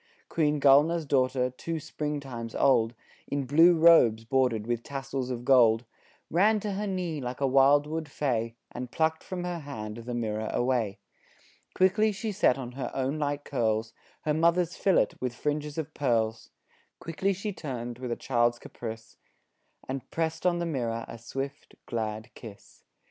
Queen 0.29 0.59
Gulnaar's 0.59 1.05
daughter 1.05 1.51
two 1.51 1.79
spring 1.79 2.19
times 2.19 2.55
old, 2.55 2.95
In 3.27 3.45
blue 3.45 3.75
robes 3.77 4.25
bordered 4.25 4.65
with 4.65 4.81
tassels 4.81 5.29
of 5.29 5.45
gold, 5.45 5.85
Ran 6.31 6.59
to 6.61 6.71
her 6.71 6.87
knee 6.87 7.21
like 7.21 7.39
a 7.39 7.45
wildwood 7.45 8.09
fay, 8.09 8.55
And 8.71 8.89
plucked 8.89 9.23
from 9.23 9.43
her 9.43 9.59
hand 9.59 9.97
the 9.97 10.15
mirror 10.15 10.49
away. 10.51 10.97
Quickly 11.75 12.11
she 12.11 12.31
set 12.31 12.57
on 12.57 12.71
her 12.71 12.89
own 12.95 13.19
light 13.19 13.43
curls 13.45 13.93
Her 14.21 14.33
mother's 14.33 14.75
fillet 14.75 15.09
with 15.19 15.35
fringes 15.35 15.77
of 15.77 15.93
pearls; 15.93 16.49
Quickly 16.99 17.31
she 17.31 17.53
turned 17.53 17.99
with 17.99 18.11
a 18.11 18.15
child's 18.15 18.57
caprice 18.57 19.17
And 19.87 20.09
pressed 20.09 20.47
on 20.47 20.57
the 20.57 20.65
mirror 20.65 21.05
a 21.07 21.19
swift, 21.19 21.75
glad 21.85 22.33
kiss. 22.33 22.83